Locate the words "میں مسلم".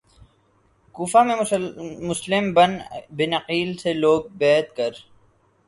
1.27-2.51